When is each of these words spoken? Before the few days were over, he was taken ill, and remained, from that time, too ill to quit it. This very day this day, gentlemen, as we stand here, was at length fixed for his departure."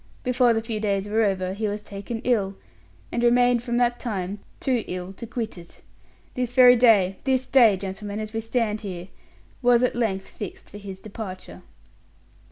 Before 0.23 0.51
the 0.51 0.63
few 0.63 0.79
days 0.79 1.07
were 1.07 1.21
over, 1.21 1.53
he 1.53 1.67
was 1.67 1.83
taken 1.83 2.21
ill, 2.23 2.55
and 3.11 3.23
remained, 3.23 3.61
from 3.61 3.77
that 3.77 3.99
time, 3.99 4.39
too 4.59 4.83
ill 4.87 5.13
to 5.13 5.27
quit 5.27 5.59
it. 5.59 5.83
This 6.33 6.53
very 6.53 6.75
day 6.75 7.19
this 7.23 7.45
day, 7.45 7.77
gentlemen, 7.77 8.19
as 8.19 8.33
we 8.33 8.41
stand 8.41 8.81
here, 8.81 9.09
was 9.61 9.83
at 9.83 9.93
length 9.95 10.27
fixed 10.27 10.71
for 10.71 10.79
his 10.79 10.97
departure." 10.99 11.61